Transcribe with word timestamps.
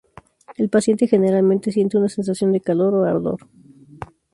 El 0.57 0.67
paciente 0.71 1.05
generalmente 1.07 1.71
siente 1.71 1.95
una 1.99 2.09
sensación 2.09 2.51
de 2.53 2.61
calor 2.61 2.95
o 2.95 3.03
ardor. 3.03 3.47